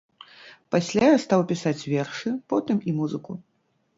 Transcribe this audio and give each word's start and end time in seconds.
Пасля 0.75 1.09
я 1.15 1.19
стаў 1.25 1.43
пісаць 1.51 1.87
вершы, 1.93 2.33
потым 2.53 2.77
і 2.93 2.97
музыку. 3.03 3.31